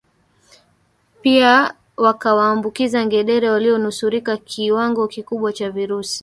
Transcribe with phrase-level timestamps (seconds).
[1.21, 1.53] Pia
[2.03, 6.19] wakawaambukiz ngedere walionusurika kiwango kikubwa cha virusi